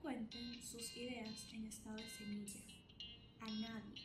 cuenten 0.00 0.62
sus 0.62 0.96
ideas 0.96 1.52
en 1.52 1.66
estado 1.66 1.96
de 1.96 2.08
semilla. 2.08 2.60
A 3.40 3.46
nadie. 3.46 4.02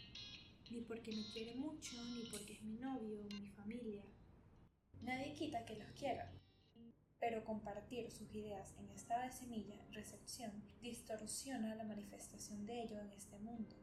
Ni 0.70 0.82
porque 0.82 1.12
me 1.12 1.26
quiere 1.32 1.56
mucho, 1.56 1.96
ni 2.16 2.24
porque 2.30 2.54
es 2.54 2.62
mi 2.64 2.74
novio 2.74 3.24
mi 3.24 3.48
familia. 3.50 4.04
Nadie 5.02 5.34
quita 5.36 5.66
que 5.66 5.78
los 5.78 5.90
quiera. 5.92 6.32
Pero 7.20 7.46
compartir 7.46 8.12
sus 8.12 8.34
ideas 8.34 8.76
en 8.78 8.90
estado 8.90 9.24
de 9.24 9.32
semilla, 9.32 9.86
recepción, 9.92 10.52
distorsiona 10.82 11.76
la 11.76 11.84
manifestación 11.84 12.66
de 12.66 12.84
ello 12.84 13.00
en 13.00 13.12
este 13.14 13.40
mundo, 13.40 13.76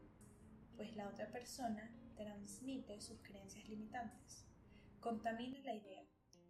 pues 0.77 0.95
la 0.97 1.09
otra 1.09 1.31
persona 1.33 1.91
transmite 2.15 3.01
sus 3.01 3.19
creencias 3.23 3.67
limitantes, 3.69 4.45
contamina 5.01 5.59
la 5.61 5.75
idea 5.75 6.03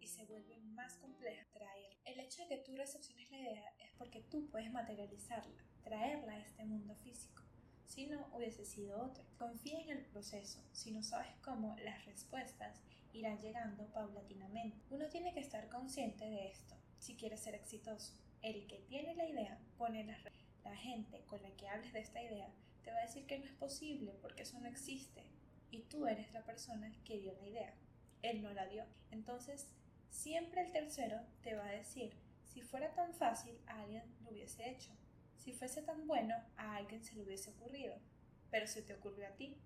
y 0.03 0.07
se 0.07 0.25
vuelve 0.25 0.57
más 0.57 0.97
compleja 0.97 1.45
traer. 1.53 1.97
El 2.03 2.19
hecho 2.19 2.41
de 2.43 2.49
que 2.49 2.57
tú 2.57 2.75
recepciones 2.75 3.31
la 3.31 3.39
idea 3.39 3.73
es 3.79 3.91
porque 3.97 4.21
tú 4.21 4.49
puedes 4.49 4.71
materializarla, 4.71 5.63
traerla 5.81 6.33
a 6.33 6.39
este 6.39 6.65
mundo 6.65 6.93
físico. 6.95 7.41
Si 7.85 8.07
no, 8.07 8.27
hubiese 8.33 8.65
sido 8.65 9.01
otro. 9.01 9.23
Confía 9.37 9.79
en 9.79 9.91
el 9.91 10.05
proceso. 10.05 10.61
Si 10.73 10.91
no 10.91 11.03
sabes 11.03 11.33
cómo, 11.41 11.77
las 11.83 12.05
respuestas 12.05 12.81
irán 13.13 13.39
llegando 13.39 13.85
paulatinamente. 13.93 14.83
Uno 14.89 15.07
tiene 15.07 15.33
que 15.33 15.39
estar 15.39 15.69
consciente 15.69 16.25
de 16.25 16.49
esto 16.49 16.75
si 16.99 17.15
quiere 17.15 17.37
ser 17.37 17.55
exitoso. 17.55 18.13
El 18.41 18.67
que 18.67 18.79
tiene 18.79 19.15
la 19.15 19.29
idea 19.29 19.59
pone 19.77 20.03
la, 20.03 20.17
la 20.65 20.75
gente 20.75 21.23
con 21.27 21.41
la 21.41 21.51
que 21.55 21.69
hables 21.69 21.93
de 21.93 21.99
esta 21.99 22.21
idea 22.21 22.51
te 22.83 22.91
va 22.91 22.97
a 22.97 23.05
decir 23.05 23.25
que 23.25 23.39
no 23.39 23.45
es 23.45 23.53
posible 23.53 24.17
porque 24.21 24.43
eso 24.43 24.59
no 24.59 24.67
existe. 24.67 25.23
Y 25.71 25.83
tú 25.83 26.07
eres 26.07 26.33
la 26.33 26.43
persona 26.43 26.91
que 27.05 27.19
dio 27.19 27.33
la 27.33 27.47
idea. 27.47 27.73
Él 28.21 28.41
no 28.41 28.53
la 28.53 28.67
dio. 28.67 28.85
Entonces, 29.11 29.69
Siempre 30.13 30.61
el 30.61 30.71
tercero 30.71 31.19
te 31.41 31.55
va 31.55 31.65
a 31.65 31.71
decir, 31.71 32.13
si 32.45 32.61
fuera 32.61 32.93
tan 32.93 33.15
fácil, 33.15 33.59
a 33.65 33.81
alguien 33.81 34.03
lo 34.21 34.29
hubiese 34.29 34.69
hecho. 34.69 34.91
Si 35.37 35.53
fuese 35.53 35.81
tan 35.81 36.07
bueno, 36.07 36.35
a 36.55 36.75
alguien 36.75 37.03
se 37.03 37.15
le 37.15 37.23
hubiese 37.23 37.49
ocurrido. 37.49 37.97
Pero 38.51 38.67
se 38.67 38.83
te 38.83 38.93
ocurrió 38.93 39.27
a 39.27 39.31
ti. 39.31 39.57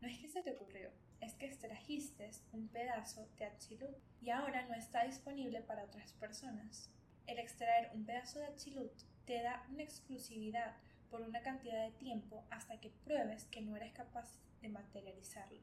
No 0.00 0.08
es 0.08 0.18
que 0.18 0.28
se 0.28 0.42
te 0.42 0.52
ocurrió, 0.52 0.90
es 1.20 1.34
que 1.34 1.46
extrajiste 1.46 2.30
un 2.52 2.68
pedazo 2.68 3.28
de 3.36 3.44
Atsilut 3.44 3.94
y 4.22 4.30
ahora 4.30 4.66
no 4.66 4.74
está 4.74 5.04
disponible 5.04 5.60
para 5.60 5.84
otras 5.84 6.14
personas. 6.14 6.90
El 7.26 7.38
extraer 7.38 7.90
un 7.94 8.06
pedazo 8.06 8.38
de 8.38 8.46
Atsilut 8.46 8.92
te 9.26 9.42
da 9.42 9.66
una 9.68 9.82
exclusividad 9.82 10.76
por 11.10 11.20
una 11.20 11.42
cantidad 11.42 11.84
de 11.84 11.92
tiempo 11.92 12.42
hasta 12.50 12.80
que 12.80 12.90
pruebes 13.04 13.44
que 13.44 13.60
no 13.60 13.76
eres 13.76 13.92
capaz 13.92 14.32
de 14.62 14.70
materializarlo 14.70 15.60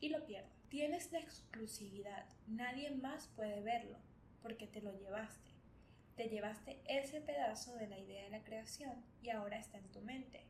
y 0.00 0.08
lo 0.10 0.24
pierdas. 0.26 0.52
Tienes 0.68 1.12
la 1.12 1.18
exclusividad, 1.18 2.26
nadie 2.46 2.90
más 2.90 3.28
puede 3.28 3.60
verlo, 3.62 3.98
porque 4.42 4.66
te 4.66 4.82
lo 4.82 4.92
llevaste. 4.98 5.50
Te 6.16 6.28
llevaste 6.28 6.80
ese 6.86 7.20
pedazo 7.20 7.76
de 7.76 7.86
la 7.86 7.98
idea 7.98 8.24
de 8.24 8.30
la 8.30 8.42
creación 8.44 9.04
y 9.22 9.30
ahora 9.30 9.58
está 9.58 9.78
en 9.78 9.90
tu 9.90 10.00
mente. 10.00 10.44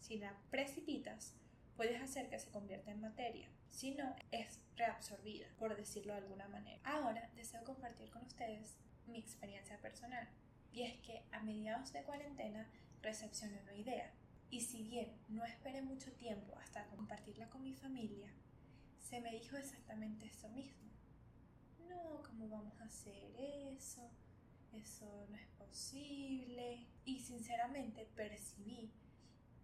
Si 0.00 0.18
la 0.18 0.36
precipitas, 0.50 1.34
puedes 1.76 2.02
hacer 2.02 2.28
que 2.28 2.38
se 2.38 2.50
convierta 2.50 2.90
en 2.90 3.00
materia. 3.00 3.48
Si 3.70 3.92
no, 3.92 4.16
es 4.32 4.60
reabsorbida, 4.76 5.46
por 5.58 5.76
decirlo 5.76 6.12
de 6.12 6.20
alguna 6.20 6.48
manera. 6.48 6.80
Ahora 6.84 7.30
deseo 7.36 7.62
compartir 7.64 8.10
con 8.10 8.24
ustedes 8.24 8.76
mi 9.06 9.18
experiencia 9.18 9.78
personal. 9.78 10.28
Y 10.72 10.82
es 10.82 10.96
que 11.00 11.22
a 11.32 11.40
mediados 11.40 11.92
de 11.92 12.02
cuarentena 12.02 12.68
recepcioné 13.00 13.60
una 13.62 13.76
idea. 13.76 14.12
Y 14.50 14.62
si 14.62 14.82
bien 14.82 15.12
no 15.28 15.44
esperé 15.44 15.82
mucho 15.82 16.12
tiempo 16.12 16.56
hasta 16.56 16.86
compartirla 16.86 17.48
con 17.50 17.62
mi 17.62 17.74
familia, 17.74 18.32
se 19.08 19.20
me 19.20 19.30
dijo 19.30 19.56
exactamente 19.56 20.26
esto 20.26 20.48
mismo. 20.50 20.90
No, 21.88 22.22
¿cómo 22.24 22.48
vamos 22.48 22.78
a 22.80 22.84
hacer 22.84 23.24
eso? 23.38 24.10
Eso 24.72 25.26
no 25.30 25.36
es 25.36 25.46
posible. 25.58 26.86
Y 27.06 27.20
sinceramente 27.20 28.04
percibí 28.14 28.92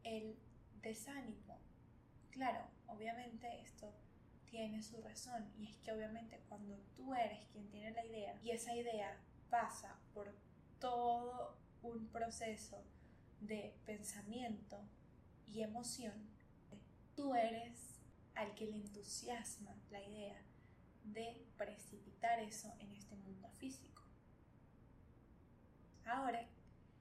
el 0.02 0.38
desánimo. 0.80 1.58
Claro, 2.30 2.64
obviamente 2.86 3.60
esto 3.60 3.92
tiene 4.46 4.82
su 4.82 5.02
razón 5.02 5.52
y 5.58 5.68
es 5.68 5.76
que 5.78 5.92
obviamente 5.92 6.40
cuando 6.48 6.78
tú 6.96 7.14
eres 7.14 7.46
quien 7.52 7.68
tiene 7.68 7.90
la 7.90 8.04
idea 8.04 8.40
y 8.42 8.50
esa 8.50 8.74
idea 8.74 9.18
pasa 9.50 9.98
por 10.14 10.34
todo 10.78 11.58
un 11.82 12.06
proceso 12.08 12.82
de 13.40 13.74
pensamiento 13.84 14.80
y 15.48 15.62
emoción, 15.62 16.30
tú 17.14 17.34
eres 17.34 17.73
que 18.54 18.66
le 18.66 18.76
entusiasma 18.76 19.74
la 19.90 20.02
idea 20.02 20.40
de 21.04 21.46
precipitar 21.56 22.38
eso 22.40 22.72
en 22.78 22.92
este 22.92 23.16
mundo 23.16 23.48
físico. 23.58 24.02
Ahora, 26.06 26.46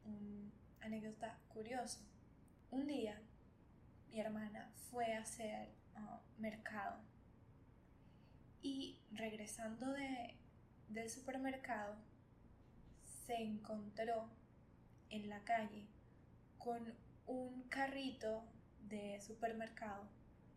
una 0.05 0.51
anécdota 0.81 1.37
curiosa. 1.49 1.99
Un 2.71 2.87
día 2.87 3.21
mi 4.09 4.19
hermana 4.19 4.71
fue 4.91 5.13
a 5.13 5.21
hacer 5.21 5.69
uh, 5.95 6.41
mercado 6.41 6.99
y 8.61 8.97
regresando 9.11 9.91
de, 9.91 10.35
del 10.89 11.09
supermercado 11.09 11.95
se 13.25 13.35
encontró 13.35 14.29
en 15.09 15.29
la 15.29 15.43
calle 15.43 15.87
con 16.57 16.93
un 17.25 17.63
carrito 17.69 18.43
de 18.87 19.19
supermercado 19.21 20.07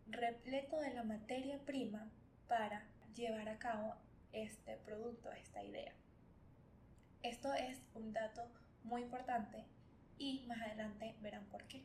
repleto 0.09 0.79
de 0.79 0.93
la 0.93 1.03
materia 1.03 1.59
prima 1.65 2.09
para 2.47 2.85
llevar 3.13 3.49
a 3.49 3.59
cabo 3.59 3.95
este 4.31 4.77
producto, 4.77 5.31
esta 5.31 5.63
idea. 5.63 5.93
Esto 7.23 7.53
es 7.53 7.81
un 7.93 8.13
dato 8.13 8.49
muy 8.83 9.01
importante 9.01 9.65
y 10.17 10.45
más 10.47 10.61
adelante 10.61 11.15
verán 11.21 11.45
por 11.45 11.63
qué. 11.67 11.83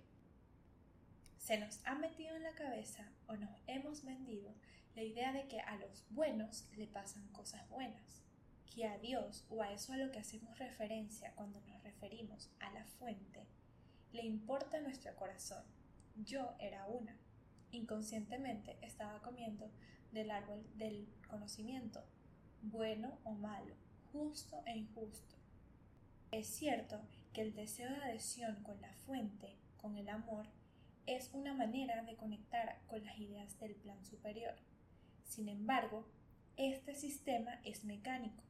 Se 1.39 1.59
nos 1.59 1.81
ha 1.85 1.97
metido 1.97 2.37
en 2.37 2.45
la 2.45 2.55
cabeza 2.55 3.11
o 3.27 3.37
nos 3.37 3.51
hemos 3.67 4.05
vendido 4.05 4.55
la 4.95 5.03
idea 5.03 5.33
de 5.33 5.49
que 5.49 5.61
a 5.61 5.77
los 5.77 6.05
buenos 6.11 6.69
le 6.77 6.87
pasan 6.87 7.27
cosas 7.29 7.69
buenas, 7.69 8.23
que 8.73 8.87
a 8.87 8.99
Dios 8.99 9.45
o 9.51 9.63
a 9.63 9.73
eso 9.73 9.93
a 9.93 9.97
lo 9.97 10.13
que 10.13 10.21
hacemos 10.21 10.59
referencia 10.59 11.33
cuando 11.35 11.61
nos 11.63 11.83
referimos 11.83 12.51
a 12.61 12.71
la 12.71 12.85
fuente, 12.85 13.47
le 14.13 14.23
importa 14.23 14.81
nuestro 14.81 15.15
corazón. 15.17 15.65
Yo 16.17 16.55
era 16.61 16.87
una 16.87 17.17
inconscientemente 17.73 18.79
estaba 18.83 19.21
comiendo 19.23 19.71
del 20.13 20.31
árbol 20.31 20.65
del 20.77 21.09
conocimiento, 21.29 22.05
bueno 22.63 23.19
o 23.25 23.33
malo, 23.33 23.75
justo 24.13 24.63
e 24.67 24.77
injusto. 24.77 25.37
Es 26.31 26.47
cierto 26.47 27.01
que 27.33 27.43
el 27.43 27.55
deseo 27.55 27.91
de 27.91 27.97
adhesión 27.97 28.63
con 28.63 28.81
la 28.81 28.93
fuente, 29.07 29.57
con 29.79 29.97
el 29.97 30.09
amor, 30.09 30.47
es 31.07 31.31
una 31.33 31.55
manera 31.55 32.03
de 32.05 32.17
conectar 32.17 32.81
con 32.87 33.05
las 33.05 33.19
ideas 33.19 33.59
del 33.59 33.75
plan 33.75 34.05
superior. 34.05 34.55
Sin 35.25 35.49
embargo, 35.49 36.07
este 36.57 36.95
sistema 36.95 37.61
es 37.65 37.85
mecánico, 37.85 38.43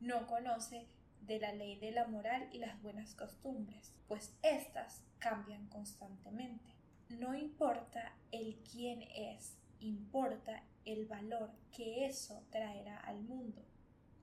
no 0.00 0.26
conoce 0.26 0.86
de 1.22 1.38
la 1.38 1.52
ley 1.52 1.76
de 1.78 1.92
la 1.92 2.06
moral 2.06 2.48
y 2.52 2.58
las 2.58 2.80
buenas 2.82 3.14
costumbres, 3.14 3.92
pues 4.08 4.36
éstas 4.42 5.02
cambian 5.18 5.66
constantemente 5.68 6.75
no 7.08 7.34
importa 7.34 8.16
el 8.32 8.56
quién 8.70 9.02
es, 9.14 9.56
importa 9.80 10.64
el 10.84 11.06
valor 11.06 11.50
que 11.72 12.06
eso 12.06 12.44
traerá 12.50 12.98
al 12.98 13.22
mundo, 13.22 13.64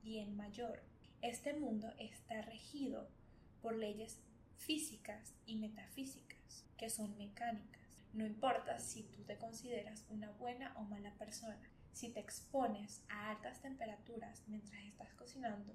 y 0.02 0.18
en 0.18 0.36
mayor. 0.36 0.82
Este 1.22 1.54
mundo 1.54 1.92
está 1.98 2.42
regido 2.42 3.08
por 3.62 3.74
leyes 3.74 4.20
físicas 4.58 5.34
y 5.46 5.56
metafísicas, 5.56 6.66
que 6.76 6.90
son 6.90 7.16
mecánicas. 7.16 8.04
No 8.12 8.26
importa 8.26 8.78
si 8.78 9.04
tú 9.04 9.22
te 9.24 9.38
consideras 9.38 10.04
una 10.10 10.30
buena 10.32 10.74
o 10.76 10.82
mala 10.82 11.14
persona, 11.14 11.70
si 11.92 12.10
te 12.10 12.20
expones 12.20 13.02
a 13.08 13.30
altas 13.30 13.62
temperaturas 13.62 14.42
mientras 14.46 14.82
estás 14.82 15.12
cocinando, 15.14 15.72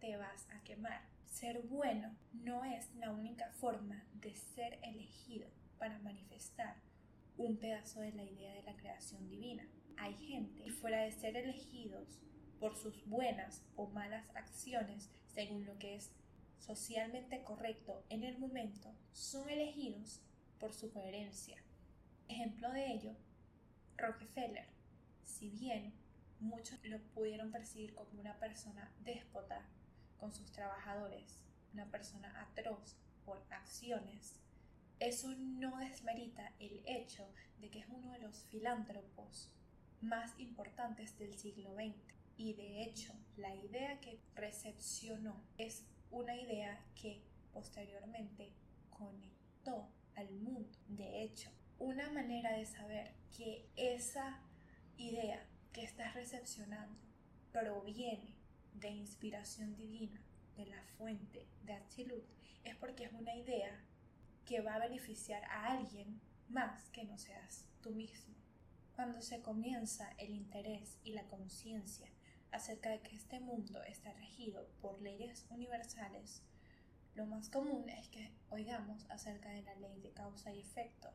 te 0.00 0.16
vas 0.16 0.46
a 0.50 0.62
quemar. 0.62 1.02
Ser 1.26 1.60
bueno 1.62 2.14
no 2.32 2.64
es 2.64 2.94
la 2.94 3.10
única 3.10 3.50
forma 3.52 4.04
de 4.14 4.34
ser 4.36 4.78
elegido 4.82 5.48
para 5.82 5.98
manifestar 5.98 6.76
un 7.36 7.56
pedazo 7.56 8.02
de 8.02 8.12
la 8.12 8.22
idea 8.22 8.54
de 8.54 8.62
la 8.62 8.76
creación 8.76 9.28
divina. 9.28 9.66
Hay 9.96 10.14
gente 10.14 10.62
que 10.62 10.70
fuera 10.70 11.02
de 11.02 11.10
ser 11.10 11.36
elegidos 11.36 12.20
por 12.60 12.76
sus 12.76 13.04
buenas 13.04 13.64
o 13.74 13.88
malas 13.88 14.24
acciones 14.36 15.10
según 15.34 15.66
lo 15.66 15.76
que 15.80 15.96
es 15.96 16.12
socialmente 16.60 17.42
correcto 17.42 18.04
en 18.10 18.22
el 18.22 18.38
momento, 18.38 18.94
son 19.10 19.50
elegidos 19.50 20.22
por 20.60 20.72
su 20.72 20.92
coherencia. 20.92 21.60
Ejemplo 22.28 22.70
de 22.70 22.92
ello, 22.92 23.16
Rockefeller. 23.96 24.68
Si 25.24 25.50
bien 25.50 25.94
muchos 26.38 26.78
lo 26.84 27.00
pudieron 27.12 27.50
percibir 27.50 27.92
como 27.96 28.20
una 28.20 28.38
persona 28.38 28.94
déspota 29.00 29.66
con 30.16 30.32
sus 30.32 30.52
trabajadores, 30.52 31.42
una 31.72 31.90
persona 31.90 32.40
atroz 32.40 32.94
por 33.24 33.44
acciones 33.50 34.42
eso 35.08 35.34
no 35.36 35.78
desmerita 35.78 36.52
el 36.60 36.82
hecho 36.86 37.28
de 37.60 37.70
que 37.70 37.80
es 37.80 37.86
uno 37.88 38.12
de 38.12 38.20
los 38.20 38.44
filántropos 38.46 39.50
más 40.00 40.38
importantes 40.38 41.18
del 41.18 41.34
siglo 41.34 41.74
XX. 41.74 41.96
Y 42.36 42.54
de 42.54 42.82
hecho, 42.84 43.12
la 43.36 43.54
idea 43.54 44.00
que 44.00 44.20
recepcionó 44.34 45.42
es 45.58 45.84
una 46.10 46.36
idea 46.36 46.84
que 46.94 47.22
posteriormente 47.52 48.52
conectó 48.90 49.88
al 50.14 50.30
mundo. 50.30 50.78
De 50.88 51.22
hecho, 51.22 51.50
una 51.78 52.10
manera 52.10 52.56
de 52.56 52.66
saber 52.66 53.12
que 53.36 53.68
esa 53.76 54.40
idea 54.96 55.44
que 55.72 55.82
estás 55.82 56.14
recepcionando 56.14 57.00
proviene 57.50 58.34
de 58.74 58.90
inspiración 58.90 59.74
divina, 59.74 60.20
de 60.56 60.66
la 60.66 60.82
fuente 60.96 61.46
de 61.64 61.72
Atsilut, 61.72 62.24
es 62.64 62.76
porque 62.76 63.04
es 63.04 63.12
una 63.12 63.34
idea 63.34 63.84
que 64.46 64.60
va 64.60 64.74
a 64.74 64.80
beneficiar 64.80 65.44
a 65.44 65.72
alguien 65.72 66.20
más 66.48 66.88
que 66.90 67.04
no 67.04 67.18
seas 67.18 67.66
tú 67.80 67.90
mismo. 67.90 68.34
Cuando 68.94 69.22
se 69.22 69.40
comienza 69.40 70.10
el 70.18 70.34
interés 70.34 70.98
y 71.02 71.12
la 71.12 71.24
conciencia 71.24 72.08
acerca 72.50 72.90
de 72.90 73.00
que 73.00 73.16
este 73.16 73.40
mundo 73.40 73.82
está 73.84 74.12
regido 74.12 74.68
por 74.80 75.00
leyes 75.00 75.46
universales, 75.50 76.42
lo 77.14 77.26
más 77.26 77.48
común 77.48 77.88
es 77.88 78.08
que 78.08 78.32
oigamos 78.50 79.10
acerca 79.10 79.50
de 79.50 79.62
la 79.62 79.74
ley 79.76 80.00
de 80.00 80.12
causa 80.12 80.52
y 80.52 80.60
efecto, 80.60 81.10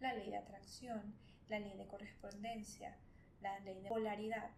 la 0.00 0.14
ley 0.14 0.30
de 0.30 0.36
atracción, 0.36 1.14
la 1.48 1.60
ley 1.60 1.76
de 1.76 1.86
correspondencia, 1.86 2.96
la 3.40 3.58
ley 3.60 3.80
de 3.80 3.88
polaridad, 3.88 4.50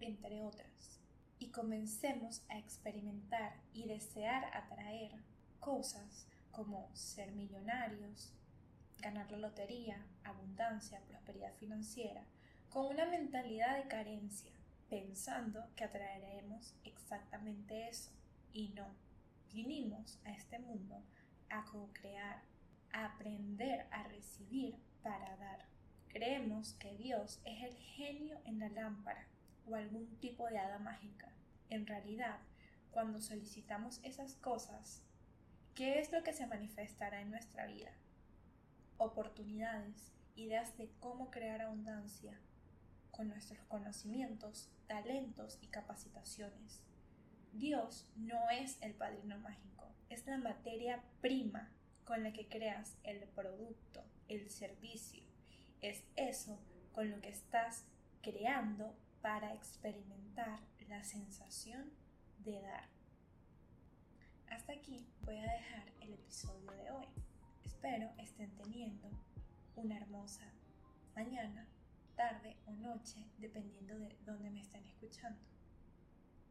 entre 0.00 0.42
otras, 0.42 1.00
y 1.38 1.50
comencemos 1.50 2.42
a 2.48 2.58
experimentar 2.58 3.60
y 3.72 3.86
desear 3.86 4.44
atraer 4.54 5.12
cosas 5.58 6.26
como 6.50 6.90
ser 6.94 7.32
millonarios, 7.32 8.32
ganar 8.98 9.30
la 9.30 9.38
lotería, 9.38 10.04
abundancia, 10.24 11.00
prosperidad 11.08 11.54
financiera, 11.54 12.24
con 12.68 12.86
una 12.86 13.06
mentalidad 13.06 13.76
de 13.76 13.88
carencia, 13.88 14.52
pensando 14.88 15.64
que 15.76 15.84
atraeremos 15.84 16.74
exactamente 16.84 17.88
eso 17.88 18.10
y 18.52 18.68
no. 18.70 18.86
Vinimos 19.52 20.20
a 20.24 20.32
este 20.32 20.58
mundo 20.58 21.02
a 21.48 21.64
co-crear, 21.64 22.42
a 22.92 23.06
aprender 23.06 23.86
a 23.90 24.04
recibir 24.04 24.76
para 25.02 25.36
dar. 25.36 25.66
Creemos 26.08 26.74
que 26.74 26.96
Dios 26.96 27.40
es 27.44 27.62
el 27.62 27.76
genio 27.76 28.40
en 28.44 28.58
la 28.58 28.68
lámpara 28.68 29.26
o 29.66 29.74
algún 29.74 30.06
tipo 30.18 30.46
de 30.48 30.58
hada 30.58 30.78
mágica. 30.78 31.32
En 31.68 31.86
realidad, 31.86 32.38
cuando 32.90 33.20
solicitamos 33.20 34.00
esas 34.02 34.34
cosas, 34.36 35.04
¿qué 35.80 35.98
es 35.98 36.12
lo 36.12 36.22
que 36.22 36.34
se 36.34 36.46
manifestará 36.46 37.22
en 37.22 37.30
nuestra 37.30 37.64
vida? 37.64 37.90
Oportunidades, 38.98 40.12
ideas 40.36 40.76
de 40.76 40.90
cómo 41.00 41.30
crear 41.30 41.62
abundancia 41.62 42.38
con 43.10 43.28
nuestros 43.28 43.60
conocimientos, 43.60 44.68
talentos 44.86 45.58
y 45.62 45.68
capacitaciones. 45.68 46.82
Dios 47.54 48.12
no 48.14 48.50
es 48.50 48.76
el 48.82 48.92
padrino 48.92 49.38
mágico, 49.38 49.90
es 50.10 50.26
la 50.26 50.36
materia 50.36 51.02
prima 51.22 51.72
con 52.04 52.24
la 52.24 52.34
que 52.34 52.46
creas 52.46 52.98
el 53.02 53.26
producto, 53.28 54.04
el 54.28 54.50
servicio. 54.50 55.24
Es 55.80 56.04
eso 56.14 56.60
con 56.92 57.10
lo 57.10 57.22
que 57.22 57.30
estás 57.30 57.86
creando 58.20 58.94
para 59.22 59.54
experimentar 59.54 60.60
la 60.90 61.02
sensación 61.04 61.90
de 62.44 62.60
dar. 62.60 62.99
Aquí 64.80 65.06
voy 65.26 65.36
a 65.36 65.42
dejar 65.42 65.92
el 66.00 66.14
episodio 66.14 66.70
de 66.72 66.90
hoy. 66.90 67.04
Espero 67.62 68.10
estén 68.16 68.50
teniendo 68.56 69.10
una 69.76 69.98
hermosa 69.98 70.50
mañana, 71.14 71.66
tarde 72.16 72.56
o 72.66 72.72
noche, 72.72 73.26
dependiendo 73.36 73.98
de 73.98 74.16
dónde 74.24 74.48
me 74.48 74.62
estén 74.62 74.86
escuchando. 74.86 75.38